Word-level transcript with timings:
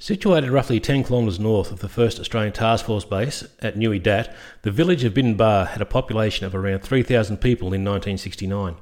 Situated 0.00 0.50
roughly 0.50 0.78
10 0.78 1.02
kilometres 1.02 1.40
north 1.40 1.72
of 1.72 1.80
the 1.80 1.88
first 1.88 2.20
Australian 2.20 2.52
Task 2.52 2.86
Force 2.86 3.04
base 3.04 3.44
at 3.58 3.76
Nui 3.76 3.98
Dat, 3.98 4.32
the 4.62 4.70
village 4.70 5.02
of 5.02 5.12
Binh 5.12 5.36
Ba 5.36 5.70
had 5.72 5.82
a 5.82 5.86
population 5.86 6.46
of 6.46 6.54
around 6.54 6.82
3,000 6.84 7.38
people 7.38 7.74
in 7.74 7.84
1969. 7.84 8.76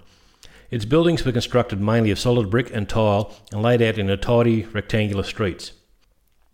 Its 0.70 0.84
buildings 0.84 1.24
were 1.24 1.32
constructed 1.32 1.80
mainly 1.80 2.10
of 2.10 2.18
solid 2.18 2.50
brick 2.50 2.70
and 2.70 2.86
tile 2.86 3.34
and 3.50 3.62
laid 3.62 3.80
out 3.80 3.96
in 3.96 4.10
a 4.10 4.16
tidy 4.18 4.64
rectangular 4.64 5.22
streets. 5.22 5.72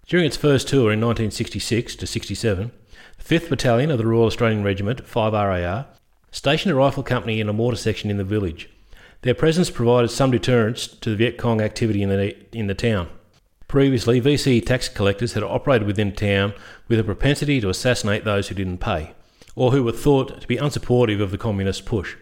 During 0.07 0.27
its 0.27 0.37
first 0.37 0.69
tour 0.69 0.93
in 0.93 1.01
1966 1.01 1.97
to 1.97 2.07
67, 2.07 2.71
the 3.19 3.39
5th 3.39 3.49
Battalion 3.49 3.91
of 3.91 3.99
the 3.99 4.07
Royal 4.07 4.27
Australian 4.27 4.63
Regiment, 4.63 5.05
5 5.05 5.33
RAR, 5.33 5.87
stationed 6.31 6.73
a 6.73 6.77
rifle 6.77 7.03
company 7.03 7.41
in 7.41 7.49
a 7.49 7.53
mortar 7.53 7.77
section 7.77 8.11
in 8.11 8.17
the 8.17 8.23
village. 8.23 8.71
Their 9.23 9.35
presence 9.35 9.71
provided 9.71 10.13
some 10.13 10.31
deterrence 10.31 10.87
to 10.87 11.11
the 11.11 11.17
Viet 11.17 11.37
Cong 11.37 11.61
activity 11.61 12.01
in 12.01 12.11
the, 12.11 12.37
in 12.57 12.69
the 12.69 12.75
town. 12.77 13.09
Previously, 13.73 14.21
VC 14.21 14.63
tax 14.63 14.91
collectors 14.91 15.33
had 15.33 15.43
operated 15.43 15.87
within 15.87 16.13
town 16.13 16.53
with 16.89 17.01
a 17.01 17.05
propensity 17.05 17.59
to 17.59 17.71
assassinate 17.71 18.23
those 18.23 18.49
who 18.49 18.55
didn't 18.55 18.81
pay, 18.81 19.15
or 19.57 19.73
who 19.73 19.83
were 19.83 19.93
thought 19.93 20.43
to 20.43 20.47
be 20.47 20.59
unsupportive 20.59 21.23
of 21.23 21.31
the 21.31 21.39
communist 21.39 21.87
push. 21.87 22.15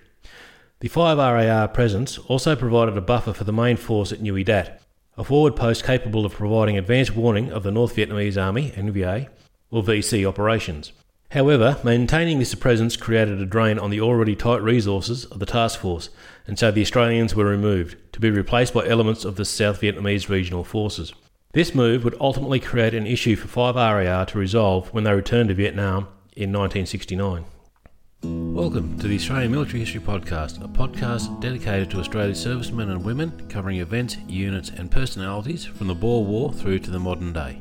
The 0.79 0.87
5 0.87 1.19
RAR 1.19 1.67
presence 1.67 2.19
also 2.19 2.55
provided 2.55 2.97
a 2.97 3.01
buffer 3.01 3.33
for 3.33 3.43
the 3.43 3.53
main 3.53 3.77
force 3.77 4.13
at 4.13 4.21
Nui 4.23 4.45
Dat, 4.45 4.81
a 5.19 5.25
forward 5.25 5.57
post 5.57 5.83
capable 5.83 6.25
of 6.25 6.35
providing 6.35 6.79
advance 6.79 7.11
warning 7.11 7.51
of 7.51 7.65
the 7.65 7.73
North 7.73 7.97
Vietnamese 7.97 8.41
Army, 8.41 8.71
NVA, 8.77 9.27
or 9.73 9.83
VC 9.83 10.25
operations. 10.25 10.93
However, 11.33 11.81
maintaining 11.83 12.39
this 12.39 12.55
presence 12.55 12.97
created 12.97 13.41
a 13.41 13.45
drain 13.45 13.77
on 13.77 13.91
the 13.91 14.01
already 14.01 14.37
tight 14.37 14.63
resources 14.63 15.25
of 15.25 15.41
the 15.41 15.47
task 15.47 15.81
force, 15.81 16.11
and 16.47 16.57
so 16.57 16.71
the 16.71 16.83
Australians 16.83 17.35
were 17.35 17.45
removed, 17.45 17.97
to 18.13 18.21
be 18.21 18.31
replaced 18.31 18.73
by 18.73 18.87
elements 18.87 19.25
of 19.25 19.35
the 19.35 19.45
South 19.45 19.81
Vietnamese 19.81 20.29
regional 20.29 20.63
forces. 20.63 21.13
This 21.53 21.75
move 21.75 22.05
would 22.05 22.15
ultimately 22.21 22.61
create 22.61 22.95
an 22.95 23.09
issue 23.09 23.35
for 23.35 23.49
5 23.49 23.75
RAR 23.75 24.25
to 24.25 24.39
resolve 24.39 24.87
when 24.95 25.03
they 25.03 25.13
returned 25.13 25.49
to 25.49 25.55
Vietnam 25.57 26.07
in 26.37 26.53
1969. 26.53 27.45
Welcome 28.23 28.97
to 29.01 29.09
the 29.09 29.17
Australian 29.17 29.51
Military 29.51 29.81
History 29.81 30.01
Podcast, 30.01 30.63
a 30.63 30.69
podcast 30.69 31.41
dedicated 31.41 31.91
to 31.91 31.99
Australia's 31.99 32.39
servicemen 32.39 32.91
and 32.91 33.05
women, 33.05 33.33
covering 33.49 33.79
events, 33.79 34.17
units, 34.29 34.71
and 34.71 34.93
personalities 34.93 35.65
from 35.65 35.89
the 35.89 35.95
Boer 35.97 36.25
War 36.25 36.53
through 36.53 36.79
to 36.79 36.91
the 36.93 37.01
modern 37.01 37.33
day. 37.33 37.61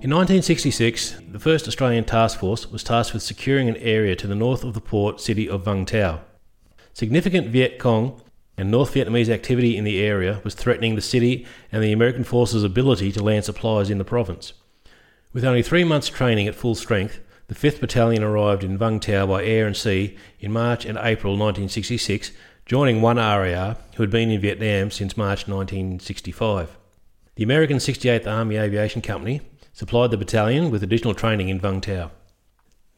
In 0.00 0.10
1966, 0.10 1.20
the 1.30 1.38
1st 1.38 1.68
Australian 1.68 2.04
Task 2.04 2.40
Force 2.40 2.68
was 2.68 2.82
tasked 2.82 3.14
with 3.14 3.22
securing 3.22 3.68
an 3.68 3.76
area 3.76 4.16
to 4.16 4.26
the 4.26 4.34
north 4.34 4.64
of 4.64 4.74
the 4.74 4.80
port 4.80 5.20
city 5.20 5.48
of 5.48 5.62
Vung 5.62 5.86
Tau. 5.86 6.22
Significant 6.94 7.46
Viet 7.46 7.78
Cong 7.78 8.20
and 8.58 8.70
North 8.70 8.92
Vietnamese 8.92 9.28
activity 9.30 9.76
in 9.76 9.84
the 9.84 10.00
area 10.00 10.40
was 10.42 10.54
threatening 10.54 10.96
the 10.96 11.00
city 11.00 11.46
and 11.70 11.82
the 11.82 11.92
American 11.92 12.24
forces' 12.24 12.64
ability 12.64 13.12
to 13.12 13.22
land 13.22 13.44
supplies 13.44 13.88
in 13.88 13.98
the 13.98 14.04
province. 14.04 14.52
With 15.32 15.44
only 15.44 15.62
three 15.62 15.84
months' 15.84 16.08
training 16.08 16.48
at 16.48 16.56
full 16.56 16.74
strength, 16.74 17.20
the 17.46 17.54
5th 17.54 17.80
Battalion 17.80 18.22
arrived 18.22 18.64
in 18.64 18.76
Vung 18.76 19.00
Tau 19.00 19.26
by 19.26 19.44
air 19.44 19.66
and 19.66 19.76
sea 19.76 20.16
in 20.40 20.52
March 20.52 20.84
and 20.84 20.98
April 20.98 21.34
1966, 21.34 22.32
joining 22.66 23.00
1 23.00 23.16
RAR, 23.16 23.76
who 23.94 24.02
had 24.02 24.10
been 24.10 24.30
in 24.30 24.40
Vietnam 24.40 24.90
since 24.90 25.16
March 25.16 25.46
1965. 25.46 26.76
The 27.36 27.44
American 27.44 27.76
68th 27.76 28.26
Army 28.26 28.56
Aviation 28.56 29.00
Company 29.00 29.40
supplied 29.72 30.10
the 30.10 30.16
battalion 30.16 30.70
with 30.70 30.82
additional 30.82 31.14
training 31.14 31.48
in 31.48 31.60
Vung 31.60 31.80
Tau. 31.80 32.10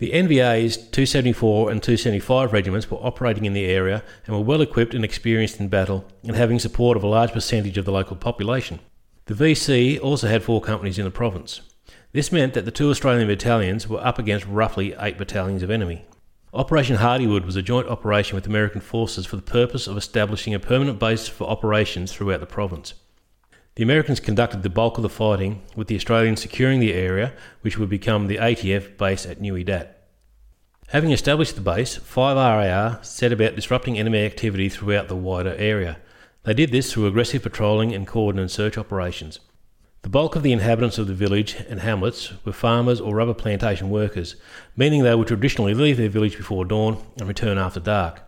The 0.01 0.13
NVA's 0.13 0.79
274 0.79 1.71
and 1.71 1.83
275 1.83 2.55
regiments 2.55 2.91
were 2.91 2.97
operating 3.03 3.45
in 3.45 3.53
the 3.53 3.67
area 3.67 4.03
and 4.25 4.35
were 4.35 4.43
well 4.43 4.63
equipped 4.63 4.95
and 4.95 5.05
experienced 5.05 5.61
in 5.61 5.69
battle 5.69 6.07
and 6.25 6.35
having 6.35 6.59
support 6.59 6.97
of 6.97 7.03
a 7.03 7.07
large 7.07 7.33
percentage 7.33 7.77
of 7.77 7.85
the 7.85 7.93
local 7.93 8.17
population. 8.17 8.81
The 9.27 9.35
VC 9.35 10.01
also 10.01 10.27
had 10.27 10.43
four 10.43 10.63
companies 10.63 10.99
in 10.99 11.05
the 11.05 11.11
province. 11.11 11.61
This 12.13 12.33
meant 12.33 12.55
that 12.55 12.65
the 12.65 12.71
two 12.71 12.89
Australian 12.89 13.29
battalions 13.29 13.89
were 13.89 14.03
up 14.03 14.19
against 14.19 14.47
roughly 14.47 14.95
eight 14.99 15.19
battalions 15.19 15.63
of 15.63 15.71
enemy. 15.71 16.07
Operation 16.55 16.97
Hardihood 16.97 17.45
was 17.45 17.57
a 17.57 17.63
joint 17.63 17.87
operation 17.87 18.37
with 18.37 18.47
American 18.47 18.81
forces 18.81 19.27
for 19.27 19.37
the 19.37 19.43
purpose 19.43 19.87
of 19.87 19.99
establishing 19.99 20.55
a 20.55 20.59
permanent 20.59 20.99
base 20.99 21.29
for 21.29 21.47
operations 21.47 22.11
throughout 22.11 22.41
the 22.41 22.47
province. 22.47 22.95
The 23.81 23.85
Americans 23.85 24.21
conducted 24.21 24.63
the 24.63 24.69
bulk 24.69 24.99
of 24.99 25.03
the 25.03 25.09
fighting, 25.09 25.63
with 25.75 25.89
the 25.89 25.97
Australians 25.97 26.43
securing 26.43 26.81
the 26.81 26.93
area, 26.93 27.33
which 27.63 27.79
would 27.79 27.89
become 27.89 28.27
the 28.27 28.37
ATF 28.37 28.99
base 28.99 29.25
at 29.25 29.41
Nui 29.41 29.65
Dat. 29.65 30.07
Having 30.89 31.13
established 31.13 31.55
the 31.55 31.63
base, 31.63 31.97
5 31.97 32.37
RAR 32.37 33.03
set 33.03 33.33
about 33.33 33.57
disrupting 33.57 33.99
enemy 33.99 34.23
activity 34.27 34.69
throughout 34.69 35.09
the 35.09 35.17
wider 35.17 35.55
area. 35.55 35.97
They 36.43 36.53
did 36.53 36.73
this 36.73 36.93
through 36.93 37.07
aggressive 37.07 37.43
patrolling 37.43 37.95
and 37.95 38.07
coordinated 38.07 38.51
search 38.51 38.77
operations. 38.77 39.41
The 40.03 40.11
bulk 40.11 40.37
of 40.37 40.43
the 40.43 40.53
inhabitants 40.53 40.99
of 40.99 41.07
the 41.07 41.15
village 41.15 41.57
and 41.67 41.81
hamlets 41.81 42.35
were 42.45 42.53
farmers 42.53 43.01
or 43.01 43.15
rubber 43.15 43.33
plantation 43.33 43.89
workers, 43.89 44.37
meaning 44.77 45.05
they 45.05 45.15
would 45.15 45.29
traditionally 45.29 45.73
leave 45.73 45.97
their 45.97 46.11
village 46.11 46.37
before 46.37 46.67
dawn 46.67 47.03
and 47.19 47.27
return 47.27 47.57
after 47.57 47.81
dark. 47.81 48.21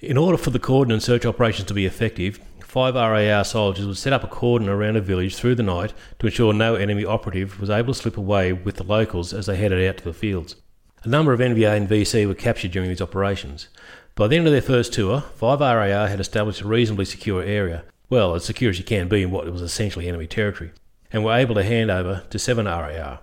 In 0.00 0.16
order 0.16 0.36
for 0.36 0.50
the 0.50 0.58
cordon 0.58 0.90
and 0.90 1.00
search 1.00 1.24
operations 1.24 1.68
to 1.68 1.74
be 1.74 1.86
effective, 1.86 2.40
five 2.72 2.94
RAR 2.94 3.44
soldiers 3.44 3.84
would 3.84 3.98
set 3.98 4.14
up 4.14 4.24
a 4.24 4.26
cordon 4.26 4.66
around 4.66 4.96
a 4.96 5.00
village 5.02 5.36
through 5.36 5.54
the 5.54 5.62
night 5.62 5.92
to 6.18 6.26
ensure 6.26 6.54
no 6.54 6.74
enemy 6.74 7.04
operative 7.04 7.60
was 7.60 7.68
able 7.68 7.92
to 7.92 8.00
slip 8.00 8.16
away 8.16 8.50
with 8.50 8.76
the 8.76 8.82
locals 8.82 9.34
as 9.34 9.44
they 9.44 9.56
headed 9.56 9.86
out 9.86 9.98
to 9.98 10.04
the 10.04 10.14
fields. 10.14 10.56
A 11.04 11.08
number 11.08 11.34
of 11.34 11.40
NVA 11.40 11.76
and 11.76 11.86
VC 11.86 12.26
were 12.26 12.34
captured 12.34 12.70
during 12.70 12.88
these 12.88 13.02
operations. 13.02 13.68
By 14.14 14.26
the 14.26 14.36
end 14.36 14.46
of 14.46 14.54
their 14.54 14.62
first 14.62 14.94
tour, 14.94 15.20
5 15.34 15.60
RAR 15.60 16.08
had 16.08 16.18
established 16.18 16.62
a 16.62 16.66
reasonably 16.66 17.04
secure 17.04 17.42
area, 17.42 17.84
well, 18.08 18.34
as 18.34 18.46
secure 18.46 18.70
as 18.70 18.78
you 18.78 18.86
can 18.86 19.06
be 19.06 19.22
in 19.22 19.30
what 19.30 19.44
was 19.52 19.60
essentially 19.60 20.08
enemy 20.08 20.26
territory 20.26 20.70
and 21.12 21.22
were 21.22 21.36
able 21.36 21.54
to 21.56 21.64
hand 21.64 21.90
over 21.90 22.24
to 22.30 22.38
7 22.38 22.64
RAR. 22.64 23.20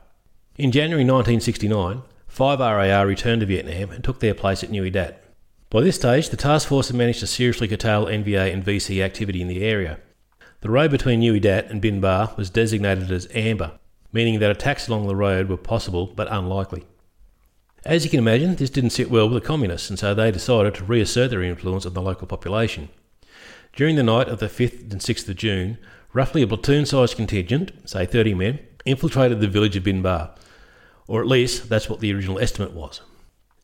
In 0.57 0.71
January 0.71 1.03
1969, 1.03 2.03
5 2.27 2.59
RAR 2.59 3.07
returned 3.07 3.39
to 3.39 3.47
Vietnam 3.47 3.89
and 3.89 4.03
took 4.03 4.19
their 4.19 4.35
place 4.35 4.63
at 4.63 4.69
Nui 4.69 4.91
Dat. 4.91 5.18
By 5.69 5.81
this 5.81 5.97
stage, 5.97 6.29
the 6.29 6.37
task 6.37 6.67
force 6.67 6.87
had 6.87 6.97
managed 6.97 7.19
to 7.19 7.27
seriously 7.27 7.67
curtail 7.67 8.05
NVA 8.05 8.51
and 8.53 8.65
VC 8.65 9.03
activity 9.03 9.41
in 9.41 9.47
the 9.47 9.63
area. 9.63 9.99
The 10.61 10.69
road 10.69 10.91
between 10.91 11.19
Nui 11.19 11.39
Dat 11.39 11.69
and 11.69 11.81
Binh 11.81 12.01
Ba 12.01 12.33
was 12.37 12.49
designated 12.49 13.11
as 13.11 13.27
amber, 13.33 13.79
meaning 14.11 14.39
that 14.39 14.51
attacks 14.51 14.87
along 14.87 15.07
the 15.07 15.15
road 15.15 15.47
were 15.47 15.57
possible 15.57 16.07
but 16.07 16.31
unlikely. 16.31 16.85
As 17.85 18.03
you 18.03 18.09
can 18.09 18.19
imagine, 18.19 18.55
this 18.55 18.69
didn't 18.69 18.89
sit 18.89 19.09
well 19.09 19.29
with 19.29 19.41
the 19.41 19.47
communists, 19.47 19.89
and 19.89 19.97
so 19.97 20.13
they 20.13 20.31
decided 20.31 20.75
to 20.75 20.83
reassert 20.83 21.29
their 21.29 21.43
influence 21.43 21.85
on 21.85 21.93
the 21.93 22.01
local 22.01 22.27
population. 22.27 22.89
During 23.73 23.95
the 23.95 24.03
night 24.03 24.27
of 24.27 24.39
the 24.39 24.47
5th 24.47 24.91
and 24.91 24.99
6th 24.99 25.29
of 25.29 25.35
June, 25.35 25.77
Roughly 26.11 26.41
a 26.41 26.47
platoon 26.47 26.87
sized 26.87 27.15
contingent, 27.15 27.71
say 27.85 28.05
30 28.05 28.33
men, 28.33 28.59
infiltrated 28.83 29.41
the 29.41 29.47
village 29.47 29.75
of 29.75 29.83
Binh 29.83 30.01
Ba, 30.01 30.33
or 31.07 31.21
at 31.21 31.27
least 31.27 31.69
that's 31.69 31.87
what 31.87 31.99
the 31.99 32.11
original 32.13 32.39
estimate 32.39 32.71
was. 32.71 33.01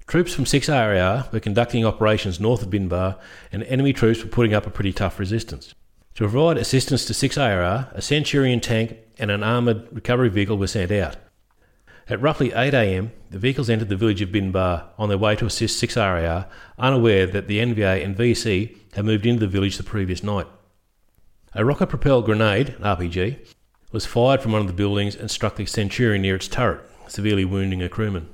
Troops 0.07 0.35
from 0.35 0.45
6 0.45 0.69
RAR 0.69 1.27
were 1.31 1.39
conducting 1.39 1.83
operations 1.83 2.39
north 2.39 2.61
of 2.61 2.69
Binh 2.69 2.87
Ba, 2.87 3.17
and 3.51 3.63
enemy 3.63 3.91
troops 3.91 4.23
were 4.23 4.29
putting 4.29 4.53
up 4.53 4.67
a 4.67 4.69
pretty 4.69 4.93
tough 4.93 5.17
resistance. 5.17 5.73
To 6.13 6.29
provide 6.29 6.57
assistance 6.57 7.05
to 7.05 7.13
6 7.13 7.37
RAR, 7.37 7.89
a 7.91 8.01
Centurion 8.03 8.59
tank 8.59 8.97
and 9.17 9.31
an 9.31 9.41
armoured 9.41 9.87
recovery 9.91 10.29
vehicle 10.29 10.57
were 10.57 10.67
sent 10.67 10.91
out. 10.91 11.17
At 12.07 12.21
roughly 12.21 12.51
8am, 12.51 13.09
the 13.31 13.39
vehicles 13.39 13.67
entered 13.67 13.89
the 13.89 13.95
village 13.95 14.21
of 14.21 14.29
Binh 14.29 14.51
Ba 14.51 14.89
on 14.99 15.09
their 15.09 15.17
way 15.17 15.35
to 15.37 15.47
assist 15.47 15.79
6 15.79 15.97
RAR, 15.97 16.47
unaware 16.77 17.25
that 17.25 17.47
the 17.47 17.57
NVA 17.57 18.05
and 18.05 18.15
VC 18.15 18.77
had 18.93 19.05
moved 19.05 19.25
into 19.25 19.39
the 19.39 19.47
village 19.47 19.77
the 19.77 19.83
previous 19.83 20.21
night. 20.21 20.45
A 21.55 21.65
rocket 21.65 21.87
propelled 21.87 22.25
grenade, 22.25 22.75
RPG, 22.79 23.39
was 23.91 24.05
fired 24.05 24.43
from 24.43 24.51
one 24.51 24.61
of 24.61 24.67
the 24.67 24.73
buildings 24.73 25.15
and 25.15 25.31
struck 25.31 25.55
the 25.55 25.65
Centurion 25.65 26.21
near 26.21 26.35
its 26.35 26.47
turret, 26.47 26.87
severely 27.07 27.43
wounding 27.43 27.81
a 27.81 27.89
crewman. 27.89 28.29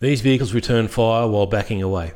These 0.00 0.22
vehicles 0.22 0.54
returned 0.54 0.90
fire 0.90 1.28
while 1.28 1.44
backing 1.44 1.82
away. 1.82 2.14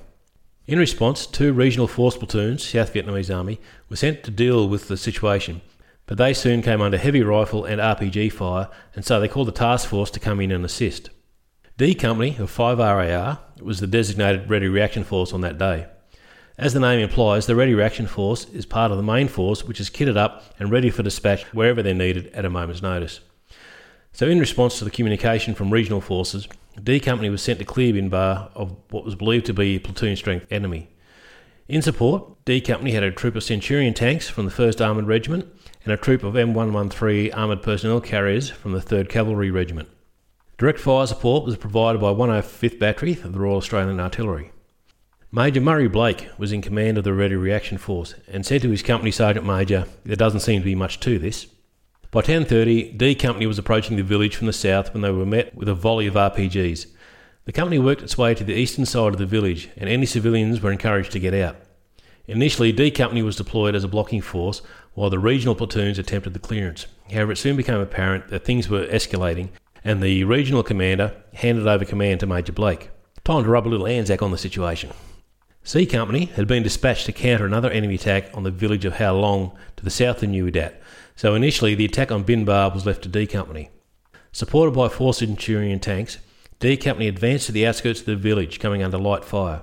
In 0.66 0.78
response, 0.78 1.26
two 1.26 1.52
regional 1.52 1.86
force 1.86 2.16
platoons, 2.16 2.66
South 2.66 2.94
Vietnamese 2.94 3.34
Army, 3.34 3.60
were 3.90 3.96
sent 3.96 4.24
to 4.24 4.30
deal 4.30 4.66
with 4.66 4.88
the 4.88 4.96
situation, 4.96 5.60
but 6.06 6.16
they 6.16 6.32
soon 6.32 6.62
came 6.62 6.80
under 6.80 6.96
heavy 6.96 7.22
rifle 7.22 7.66
and 7.66 7.82
RPG 7.82 8.32
fire, 8.32 8.70
and 8.94 9.04
so 9.04 9.20
they 9.20 9.28
called 9.28 9.48
the 9.48 9.52
task 9.52 9.86
force 9.86 10.10
to 10.12 10.20
come 10.20 10.40
in 10.40 10.50
and 10.50 10.64
assist. 10.64 11.10
D 11.76 11.94
Company 11.94 12.38
of 12.38 12.48
5 12.48 12.78
RAR 12.78 13.40
was 13.60 13.80
the 13.80 13.86
designated 13.86 14.48
Ready 14.48 14.68
Reaction 14.68 15.04
Force 15.04 15.34
on 15.34 15.42
that 15.42 15.58
day. 15.58 15.86
As 16.56 16.72
the 16.72 16.80
name 16.80 17.00
implies, 17.00 17.44
the 17.44 17.56
Ready 17.56 17.74
Reaction 17.74 18.06
Force 18.06 18.46
is 18.46 18.64
part 18.64 18.92
of 18.92 18.96
the 18.96 19.02
main 19.02 19.28
force 19.28 19.62
which 19.62 19.78
is 19.78 19.90
kitted 19.90 20.16
up 20.16 20.54
and 20.58 20.70
ready 20.70 20.88
for 20.88 21.02
dispatch 21.02 21.42
wherever 21.52 21.82
they're 21.82 21.92
needed 21.92 22.28
at 22.28 22.46
a 22.46 22.50
moment's 22.50 22.80
notice. 22.80 23.20
So, 24.14 24.26
in 24.26 24.40
response 24.40 24.78
to 24.78 24.84
the 24.84 24.90
communication 24.90 25.54
from 25.54 25.70
regional 25.70 26.00
forces, 26.00 26.48
D 26.82 27.00
Company 27.00 27.30
was 27.30 27.42
sent 27.42 27.58
to 27.60 27.64
clear 27.64 27.92
Binh 27.92 28.10
Ba 28.10 28.50
of 28.54 28.76
what 28.90 29.04
was 29.04 29.14
believed 29.14 29.46
to 29.46 29.54
be 29.54 29.78
platoon 29.78 30.16
strength 30.16 30.46
enemy. 30.50 30.88
In 31.68 31.80
support, 31.80 32.44
D 32.44 32.60
Company 32.60 32.92
had 32.92 33.02
a 33.02 33.10
troop 33.10 33.36
of 33.36 33.42
Centurion 33.42 33.94
tanks 33.94 34.28
from 34.28 34.44
the 34.44 34.50
1st 34.50 34.84
Armoured 34.84 35.06
Regiment 35.06 35.46
and 35.84 35.92
a 35.92 35.96
troop 35.96 36.22
of 36.22 36.34
M113 36.34 37.34
armoured 37.34 37.62
personnel 37.62 38.00
carriers 38.00 38.50
from 38.50 38.72
the 38.72 38.80
3rd 38.80 39.08
Cavalry 39.08 39.50
Regiment. 39.50 39.88
Direct 40.58 40.78
fire 40.78 41.06
support 41.06 41.44
was 41.44 41.56
provided 41.56 42.00
by 42.00 42.12
105th 42.12 42.78
Battery 42.78 43.12
of 43.12 43.32
the 43.32 43.38
Royal 43.38 43.56
Australian 43.56 43.98
Artillery. 43.98 44.50
Major 45.32 45.60
Murray 45.60 45.88
Blake 45.88 46.28
was 46.38 46.52
in 46.52 46.62
command 46.62 46.96
of 46.96 47.04
the 47.04 47.12
Ready 47.12 47.34
Reaction 47.34 47.76
Force 47.76 48.14
and 48.28 48.46
said 48.46 48.62
to 48.62 48.70
his 48.70 48.82
company 48.82 49.10
sergeant 49.10 49.44
major, 49.46 49.86
"There 50.04 50.16
doesn't 50.16 50.40
seem 50.40 50.60
to 50.60 50.64
be 50.64 50.74
much 50.74 51.00
to 51.00 51.18
this." 51.18 51.46
By 52.14 52.22
10:30, 52.22 52.96
D 52.96 53.16
Company 53.16 53.44
was 53.44 53.58
approaching 53.58 53.96
the 53.96 54.04
village 54.04 54.36
from 54.36 54.46
the 54.46 54.52
south 54.52 54.94
when 54.94 55.02
they 55.02 55.10
were 55.10 55.26
met 55.26 55.52
with 55.52 55.68
a 55.68 55.74
volley 55.74 56.06
of 56.06 56.14
RPGs. 56.14 56.86
The 57.44 57.50
company 57.50 57.80
worked 57.80 58.02
its 58.02 58.16
way 58.16 58.34
to 58.34 58.44
the 58.44 58.54
eastern 58.54 58.86
side 58.86 59.14
of 59.14 59.18
the 59.18 59.26
village, 59.26 59.68
and 59.76 59.90
any 59.90 60.06
civilians 60.06 60.60
were 60.60 60.70
encouraged 60.70 61.10
to 61.10 61.18
get 61.18 61.34
out. 61.34 61.56
Initially, 62.28 62.70
D 62.70 62.92
Company 62.92 63.20
was 63.22 63.34
deployed 63.34 63.74
as 63.74 63.82
a 63.82 63.88
blocking 63.88 64.20
force, 64.20 64.62
while 64.92 65.10
the 65.10 65.18
regional 65.18 65.56
platoons 65.56 65.98
attempted 65.98 66.34
the 66.34 66.38
clearance. 66.38 66.86
However, 67.10 67.32
it 67.32 67.38
soon 67.38 67.56
became 67.56 67.80
apparent 67.80 68.28
that 68.28 68.44
things 68.44 68.68
were 68.68 68.86
escalating, 68.86 69.48
and 69.82 70.00
the 70.00 70.22
regional 70.22 70.62
commander 70.62 71.14
handed 71.32 71.66
over 71.66 71.84
command 71.84 72.20
to 72.20 72.28
Major 72.28 72.52
Blake. 72.52 72.90
Time 73.24 73.42
to 73.42 73.50
rub 73.50 73.66
a 73.66 73.68
little 73.68 73.88
Anzac 73.88 74.22
on 74.22 74.30
the 74.30 74.38
situation. 74.38 74.90
C 75.64 75.84
Company 75.84 76.26
had 76.26 76.46
been 76.46 76.62
dispatched 76.62 77.06
to 77.06 77.12
counter 77.12 77.44
another 77.44 77.70
enemy 77.70 77.96
attack 77.96 78.30
on 78.34 78.44
the 78.44 78.52
village 78.52 78.84
of 78.84 78.98
Hoa 78.98 79.14
Long 79.14 79.50
to 79.76 79.82
the 79.82 79.90
south 79.90 80.22
of 80.22 80.28
Nui 80.28 80.52
Dat, 80.52 80.80
so 81.16 81.34
initially 81.34 81.74
the 81.74 81.84
attack 81.84 82.10
on 82.10 82.24
Binh 82.24 82.44
Ba 82.44 82.70
was 82.72 82.86
left 82.86 83.02
to 83.02 83.08
D 83.08 83.26
Company. 83.26 83.70
Supported 84.32 84.72
by 84.72 84.88
four 84.88 85.14
Centurion 85.14 85.80
tanks, 85.80 86.18
D 86.58 86.76
Company 86.76 87.08
advanced 87.08 87.46
to 87.46 87.52
the 87.52 87.66
outskirts 87.66 88.00
of 88.00 88.06
the 88.06 88.16
village, 88.16 88.58
coming 88.58 88.82
under 88.82 88.98
light 88.98 89.24
fire. 89.24 89.62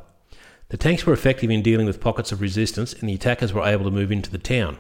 The 0.70 0.78
tanks 0.78 1.06
were 1.06 1.14
effective 1.14 1.50
in 1.50 1.62
dealing 1.62 1.86
with 1.86 2.00
pockets 2.00 2.32
of 2.32 2.40
resistance, 2.40 2.94
and 2.94 3.10
the 3.10 3.16
attackers 3.16 3.52
were 3.52 3.66
able 3.66 3.84
to 3.84 3.92
move 3.92 4.12
into 4.12 4.32
the 4.32 4.38
town. 4.38 4.78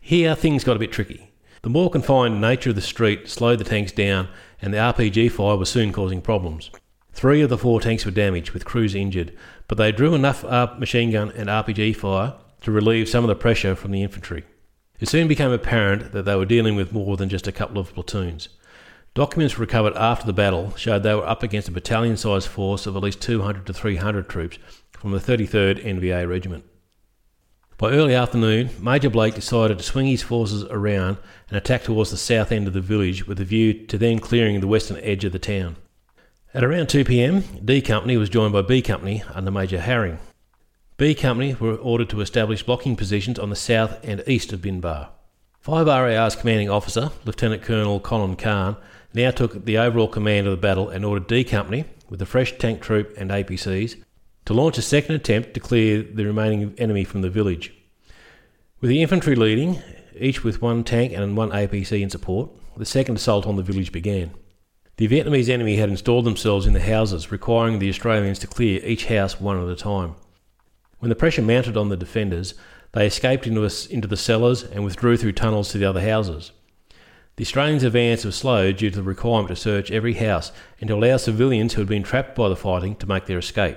Here 0.00 0.34
things 0.34 0.64
got 0.64 0.76
a 0.76 0.80
bit 0.80 0.92
tricky. 0.92 1.32
The 1.62 1.70
more 1.70 1.90
confined 1.90 2.40
nature 2.40 2.70
of 2.70 2.76
the 2.76 2.82
street 2.82 3.28
slowed 3.28 3.58
the 3.58 3.64
tanks 3.64 3.92
down, 3.92 4.28
and 4.60 4.74
the 4.74 4.78
RPG 4.78 5.32
fire 5.32 5.56
was 5.56 5.70
soon 5.70 5.92
causing 5.92 6.20
problems. 6.20 6.70
Three 7.12 7.40
of 7.40 7.48
the 7.48 7.56
four 7.56 7.80
tanks 7.80 8.04
were 8.04 8.10
damaged, 8.10 8.50
with 8.50 8.66
crews 8.66 8.94
injured, 8.94 9.32
but 9.68 9.78
they 9.78 9.90
drew 9.90 10.14
enough 10.14 10.44
uh, 10.44 10.74
machine 10.78 11.10
gun 11.10 11.30
and 11.30 11.48
RPG 11.48 11.96
fire 11.96 12.34
to 12.60 12.70
relieve 12.70 13.08
some 13.08 13.24
of 13.24 13.28
the 13.28 13.34
pressure 13.34 13.74
from 13.74 13.92
the 13.92 14.02
infantry. 14.02 14.44
It 14.98 15.08
soon 15.08 15.28
became 15.28 15.52
apparent 15.52 16.12
that 16.12 16.24
they 16.24 16.36
were 16.36 16.46
dealing 16.46 16.76
with 16.76 16.92
more 16.92 17.16
than 17.16 17.28
just 17.28 17.46
a 17.46 17.52
couple 17.52 17.78
of 17.78 17.94
platoons. 17.94 18.48
Documents 19.14 19.58
recovered 19.58 19.94
after 19.94 20.26
the 20.26 20.32
battle 20.32 20.74
showed 20.76 21.02
they 21.02 21.14
were 21.14 21.26
up 21.26 21.42
against 21.42 21.68
a 21.68 21.72
battalion 21.72 22.16
sized 22.16 22.48
force 22.48 22.86
of 22.86 22.96
at 22.96 23.02
least 23.02 23.20
200 23.22 23.66
to 23.66 23.72
300 23.72 24.28
troops 24.28 24.58
from 24.92 25.12
the 25.12 25.18
33rd 25.18 25.84
NVA 25.84 26.28
Regiment. 26.28 26.64
By 27.78 27.90
early 27.90 28.14
afternoon, 28.14 28.70
Major 28.80 29.10
Blake 29.10 29.34
decided 29.34 29.76
to 29.78 29.84
swing 29.84 30.06
his 30.06 30.22
forces 30.22 30.64
around 30.64 31.18
and 31.48 31.58
attack 31.58 31.82
towards 31.82 32.10
the 32.10 32.16
south 32.16 32.50
end 32.50 32.66
of 32.66 32.72
the 32.72 32.80
village 32.80 33.26
with 33.26 33.38
a 33.38 33.44
view 33.44 33.86
to 33.86 33.98
then 33.98 34.18
clearing 34.18 34.60
the 34.60 34.66
western 34.66 34.96
edge 34.98 35.24
of 35.24 35.32
the 35.32 35.38
town. 35.38 35.76
At 36.54 36.64
around 36.64 36.88
2 36.88 37.04
pm, 37.04 37.44
D 37.62 37.82
Company 37.82 38.16
was 38.16 38.30
joined 38.30 38.54
by 38.54 38.62
B 38.62 38.80
Company 38.80 39.22
under 39.34 39.50
Major 39.50 39.78
Haring. 39.78 40.18
B 40.98 41.14
Company 41.14 41.52
were 41.52 41.76
ordered 41.76 42.08
to 42.08 42.22
establish 42.22 42.62
blocking 42.62 42.96
positions 42.96 43.38
on 43.38 43.50
the 43.50 43.56
south 43.56 44.02
and 44.02 44.24
east 44.26 44.54
of 44.54 44.62
Binh 44.62 44.80
Ba. 44.80 45.10
5 45.60 45.86
RAR's 45.86 46.34
commanding 46.34 46.70
officer, 46.70 47.10
Lieutenant 47.26 47.60
Colonel 47.60 48.00
Colin 48.00 48.34
Khan, 48.34 48.78
now 49.12 49.30
took 49.30 49.66
the 49.66 49.76
overall 49.76 50.08
command 50.08 50.46
of 50.46 50.52
the 50.52 50.56
battle 50.56 50.88
and 50.88 51.04
ordered 51.04 51.26
D 51.26 51.44
Company, 51.44 51.84
with 52.08 52.18
the 52.18 52.24
fresh 52.24 52.56
tank 52.56 52.80
troop 52.80 53.12
and 53.18 53.30
APCs, 53.30 54.02
to 54.46 54.54
launch 54.54 54.78
a 54.78 54.82
second 54.82 55.16
attempt 55.16 55.52
to 55.52 55.60
clear 55.60 56.02
the 56.02 56.24
remaining 56.24 56.74
enemy 56.78 57.04
from 57.04 57.20
the 57.20 57.28
village. 57.28 57.74
With 58.80 58.88
the 58.88 59.02
infantry 59.02 59.34
leading, 59.34 59.82
each 60.18 60.44
with 60.44 60.62
one 60.62 60.82
tank 60.82 61.12
and 61.12 61.36
one 61.36 61.50
APC 61.50 62.00
in 62.00 62.08
support, 62.08 62.48
the 62.74 62.86
second 62.86 63.16
assault 63.16 63.46
on 63.46 63.56
the 63.56 63.62
village 63.62 63.92
began. 63.92 64.30
The 64.96 65.08
Vietnamese 65.08 65.50
enemy 65.50 65.76
had 65.76 65.90
installed 65.90 66.24
themselves 66.24 66.64
in 66.64 66.72
the 66.72 66.80
houses, 66.80 67.30
requiring 67.30 67.80
the 67.80 67.90
Australians 67.90 68.38
to 68.38 68.46
clear 68.46 68.82
each 68.82 69.04
house 69.06 69.38
one 69.38 69.62
at 69.62 69.68
a 69.68 69.76
time. 69.76 70.14
When 70.98 71.08
the 71.08 71.14
pressure 71.14 71.42
mounted 71.42 71.76
on 71.76 71.88
the 71.88 71.96
defenders, 71.96 72.54
they 72.92 73.06
escaped 73.06 73.46
into, 73.46 73.64
a, 73.64 73.70
into 73.90 74.08
the 74.08 74.16
cellars 74.16 74.62
and 74.62 74.84
withdrew 74.84 75.16
through 75.16 75.32
tunnels 75.32 75.70
to 75.70 75.78
the 75.78 75.84
other 75.84 76.00
houses. 76.00 76.52
The 77.36 77.44
Australians' 77.44 77.82
advance 77.82 78.24
was 78.24 78.34
slow 78.34 78.72
due 78.72 78.88
to 78.88 78.96
the 78.96 79.02
requirement 79.02 79.48
to 79.48 79.56
search 79.56 79.90
every 79.90 80.14
house 80.14 80.52
and 80.80 80.88
to 80.88 80.94
allow 80.94 81.18
civilians 81.18 81.74
who 81.74 81.82
had 81.82 81.88
been 81.88 82.02
trapped 82.02 82.34
by 82.34 82.48
the 82.48 82.56
fighting 82.56 82.96
to 82.96 83.06
make 83.06 83.26
their 83.26 83.38
escape. 83.38 83.76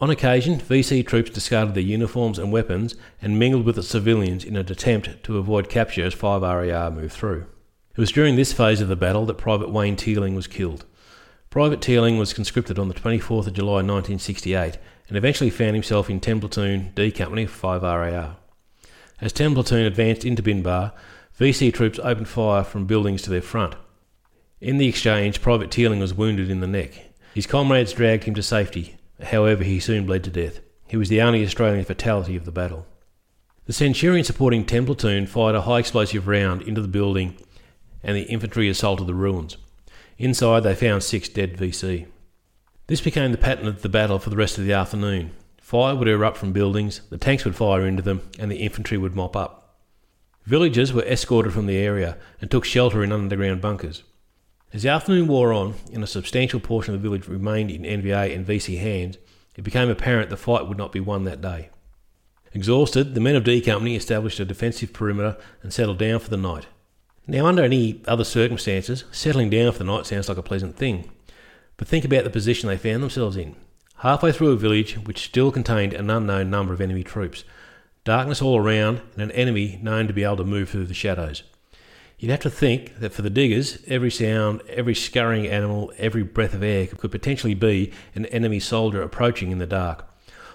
On 0.00 0.10
occasion, 0.10 0.58
VC 0.58 1.06
troops 1.06 1.30
discarded 1.30 1.74
their 1.74 1.84
uniforms 1.84 2.40
and 2.40 2.50
weapons 2.50 2.96
and 3.20 3.38
mingled 3.38 3.64
with 3.64 3.76
the 3.76 3.84
civilians 3.84 4.44
in 4.44 4.56
an 4.56 4.66
attempt 4.68 5.22
to 5.22 5.38
avoid 5.38 5.68
capture 5.68 6.04
as 6.04 6.12
5 6.12 6.42
RAR 6.42 6.90
moved 6.90 7.12
through. 7.12 7.46
It 7.94 8.00
was 8.00 8.10
during 8.10 8.34
this 8.34 8.52
phase 8.52 8.80
of 8.80 8.88
the 8.88 8.96
battle 8.96 9.26
that 9.26 9.38
Private 9.38 9.70
Wayne 9.70 9.94
Teeling 9.94 10.34
was 10.34 10.48
killed. 10.48 10.86
Private 11.52 11.82
Teeling 11.82 12.16
was 12.16 12.32
conscripted 12.32 12.78
on 12.78 12.88
the 12.88 12.94
24th 12.94 13.46
of 13.46 13.52
July 13.52 13.82
1968 13.82 14.78
and 15.08 15.18
eventually 15.18 15.50
found 15.50 15.74
himself 15.74 16.08
in 16.08 16.18
10 16.18 16.40
Platoon 16.40 16.92
D 16.94 17.10
Company 17.10 17.44
5 17.44 17.82
RAR. 17.82 18.36
As 19.20 19.34
10 19.34 19.52
Platoon 19.52 19.84
advanced 19.84 20.24
into 20.24 20.42
Binh 20.42 20.62
Ba, 20.62 20.94
VC 21.38 21.70
troops 21.70 21.98
opened 21.98 22.28
fire 22.28 22.64
from 22.64 22.86
buildings 22.86 23.20
to 23.20 23.28
their 23.28 23.42
front. 23.42 23.74
In 24.62 24.78
the 24.78 24.88
exchange, 24.88 25.42
Private 25.42 25.70
Teeling 25.70 26.00
was 26.00 26.14
wounded 26.14 26.48
in 26.48 26.60
the 26.60 26.66
neck. 26.66 27.12
His 27.34 27.46
comrades 27.46 27.92
dragged 27.92 28.24
him 28.24 28.34
to 28.36 28.42
safety, 28.42 28.96
however, 29.22 29.62
he 29.62 29.78
soon 29.78 30.06
bled 30.06 30.24
to 30.24 30.30
death. 30.30 30.60
He 30.88 30.96
was 30.96 31.10
the 31.10 31.20
only 31.20 31.44
Australian 31.44 31.84
fatality 31.84 32.34
of 32.34 32.46
the 32.46 32.50
battle. 32.50 32.86
The 33.66 33.74
Centurion 33.74 34.24
supporting 34.24 34.64
10 34.64 34.86
Platoon 34.86 35.26
fired 35.26 35.54
a 35.54 35.60
high 35.60 35.80
explosive 35.80 36.26
round 36.26 36.62
into 36.62 36.80
the 36.80 36.88
building 36.88 37.36
and 38.02 38.16
the 38.16 38.22
infantry 38.22 38.70
assaulted 38.70 39.06
the 39.06 39.14
ruins. 39.14 39.58
Inside, 40.22 40.62
they 40.62 40.76
found 40.76 41.02
six 41.02 41.28
dead 41.28 41.56
VC. 41.56 42.06
This 42.86 43.00
became 43.00 43.32
the 43.32 43.38
pattern 43.38 43.66
of 43.66 43.82
the 43.82 43.88
battle 43.88 44.20
for 44.20 44.30
the 44.30 44.36
rest 44.36 44.56
of 44.56 44.64
the 44.64 44.72
afternoon. 44.72 45.32
Fire 45.60 45.96
would 45.96 46.06
erupt 46.06 46.36
from 46.36 46.52
buildings, 46.52 47.00
the 47.10 47.18
tanks 47.18 47.44
would 47.44 47.56
fire 47.56 47.84
into 47.84 48.02
them, 48.02 48.30
and 48.38 48.48
the 48.48 48.58
infantry 48.58 48.96
would 48.96 49.16
mop 49.16 49.34
up. 49.34 49.80
Villagers 50.44 50.92
were 50.92 51.02
escorted 51.02 51.52
from 51.52 51.66
the 51.66 51.76
area 51.76 52.18
and 52.40 52.48
took 52.48 52.64
shelter 52.64 53.02
in 53.02 53.10
underground 53.10 53.60
bunkers. 53.60 54.04
As 54.72 54.84
the 54.84 54.90
afternoon 54.90 55.26
wore 55.26 55.52
on 55.52 55.74
and 55.92 56.04
a 56.04 56.06
substantial 56.06 56.60
portion 56.60 56.94
of 56.94 57.02
the 57.02 57.08
village 57.08 57.26
remained 57.26 57.72
in 57.72 57.82
NVA 57.82 58.32
and 58.32 58.46
VC 58.46 58.78
hands, 58.78 59.18
it 59.56 59.62
became 59.62 59.90
apparent 59.90 60.30
the 60.30 60.36
fight 60.36 60.68
would 60.68 60.78
not 60.78 60.92
be 60.92 61.00
won 61.00 61.24
that 61.24 61.40
day. 61.40 61.70
Exhausted, 62.54 63.16
the 63.16 63.20
men 63.20 63.34
of 63.34 63.42
D 63.42 63.60
Company 63.60 63.96
established 63.96 64.38
a 64.38 64.44
defensive 64.44 64.92
perimeter 64.92 65.36
and 65.64 65.72
settled 65.72 65.98
down 65.98 66.20
for 66.20 66.30
the 66.30 66.36
night. 66.36 66.66
Now, 67.26 67.46
under 67.46 67.62
any 67.62 68.02
other 68.06 68.24
circumstances, 68.24 69.04
settling 69.12 69.50
down 69.50 69.72
for 69.72 69.78
the 69.78 69.84
night 69.84 70.06
sounds 70.06 70.28
like 70.28 70.38
a 70.38 70.42
pleasant 70.42 70.76
thing. 70.76 71.10
But 71.76 71.86
think 71.86 72.04
about 72.04 72.24
the 72.24 72.30
position 72.30 72.68
they 72.68 72.76
found 72.76 73.02
themselves 73.02 73.36
in. 73.36 73.54
Halfway 73.98 74.32
through 74.32 74.50
a 74.50 74.56
village 74.56 74.94
which 74.94 75.24
still 75.24 75.52
contained 75.52 75.92
an 75.92 76.10
unknown 76.10 76.50
number 76.50 76.72
of 76.72 76.80
enemy 76.80 77.04
troops, 77.04 77.44
darkness 78.04 78.42
all 78.42 78.56
around, 78.56 79.00
and 79.12 79.22
an 79.22 79.30
enemy 79.30 79.78
known 79.80 80.08
to 80.08 80.12
be 80.12 80.24
able 80.24 80.38
to 80.38 80.44
move 80.44 80.70
through 80.70 80.86
the 80.86 80.94
shadows. 80.94 81.44
You'd 82.18 82.30
have 82.30 82.40
to 82.40 82.50
think 82.50 82.98
that 82.98 83.12
for 83.12 83.22
the 83.22 83.30
diggers, 83.30 83.78
every 83.86 84.10
sound, 84.10 84.62
every 84.68 84.94
scurrying 84.94 85.46
animal, 85.46 85.92
every 85.98 86.22
breath 86.22 86.54
of 86.54 86.62
air 86.62 86.86
could 86.88 87.10
potentially 87.10 87.54
be 87.54 87.92
an 88.14 88.26
enemy 88.26 88.60
soldier 88.60 89.02
approaching 89.02 89.50
in 89.50 89.58
the 89.58 89.66
dark. 89.66 90.08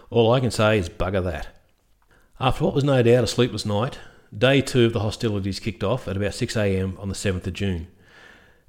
All 0.10 0.32
I 0.34 0.40
can 0.40 0.52
say 0.52 0.78
is 0.78 0.90
bugger 0.90 1.24
that. 1.24 1.48
After 2.40 2.64
what 2.64 2.74
was 2.74 2.84
no 2.84 3.02
doubt 3.04 3.24
a 3.24 3.28
sleepless 3.28 3.66
night, 3.66 4.00
Day 4.36 4.62
two 4.62 4.86
of 4.86 4.94
the 4.94 5.00
hostilities 5.00 5.60
kicked 5.60 5.84
off 5.84 6.08
at 6.08 6.18
about 6.18 6.32
6am 6.32 7.00
on 7.00 7.08
the 7.08 7.16
7th 7.16 7.48
of 7.48 7.54
June. 7.54 7.88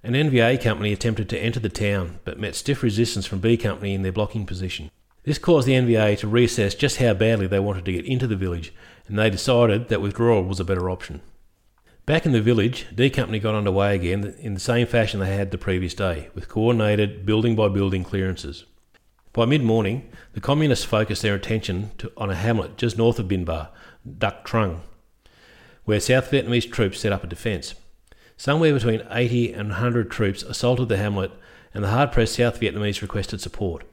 An 0.05 0.13
NVA 0.13 0.63
company 0.63 0.93
attempted 0.93 1.29
to 1.31 1.39
enter 1.39 1.59
the 1.59 1.69
town 1.69 2.21
but 2.25 2.39
met 2.39 2.55
stiff 2.55 2.83
resistance 2.83 3.27
from 3.27 3.41
B 3.41 3.57
Company 3.57 3.93
in 3.93 4.03
their 4.03 4.13
blocking 4.13 4.47
position. 4.47 4.91
This 5.25 5.39
caused 5.39 5.67
the 5.67 5.73
NVA 5.73 6.17
to 6.21 6.29
reassess 6.29 6.79
just 6.79 6.99
how 6.99 7.13
badly 7.13 7.49
they 7.49 7.59
wanted 7.59 7.85
to 7.87 7.93
get 7.93 8.07
into 8.07 8.29
the 8.29 8.37
village, 8.37 8.73
and 9.09 9.19
they 9.19 9.29
decided 9.29 9.89
that 9.89 10.01
withdrawal 10.01 10.45
was 10.45 10.61
a 10.61 10.65
better 10.65 10.89
option. 10.89 11.23
Back 12.07 12.25
in 12.25 12.33
the 12.33 12.41
village, 12.41 12.87
D 12.95 13.11
Company 13.11 13.41
got 13.41 13.57
underway 13.57 13.97
again 13.97 14.37
in 14.39 14.55
the 14.55 14.61
same 14.61 14.87
fashion 14.87 15.19
they 15.19 15.35
had 15.35 15.51
the 15.51 15.59
previous 15.59 15.93
day, 15.93 16.29
with 16.35 16.49
coordinated 16.49 17.27
building 17.27 17.57
by 17.57 17.69
building 17.69 18.05
clearances. 18.05 18.65
By 19.33 19.45
mid 19.45 19.65
morning, 19.65 20.09
the 20.35 20.41
Communists 20.41 20.85
focused 20.85 21.23
their 21.23 21.35
attention 21.35 21.91
to, 21.99 22.13
on 22.17 22.31
a 22.31 22.37
hamlet 22.37 22.79
just 22.79 22.97
north 22.97 23.19
of 23.19 23.27
Binh 23.27 23.45
Ba, 23.45 23.71
Duc 24.19 24.47
Trung, 24.47 24.81
where 25.89 25.99
South 25.99 26.31
Vietnamese 26.31 26.71
troops 26.71 27.01
set 27.01 27.13
up 27.13 27.25
a 27.25 27.27
defence. 27.27 27.75
Somewhere 28.37 28.75
between 28.75 29.01
80 29.11 29.55
and 29.55 29.71
100 29.71 30.11
troops 30.11 30.43
assaulted 30.43 30.91
the 30.91 30.99
hamlet, 30.99 31.33
and 31.73 31.83
the 31.83 31.89
hard 31.89 32.13
pressed 32.13 32.35
South 32.35 32.61
Vietnamese 32.61 33.01
requested 33.01 33.41
support. 33.41 33.87